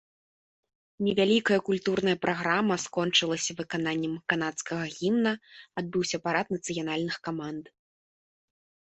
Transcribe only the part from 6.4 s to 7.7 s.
нацыянальных каманд.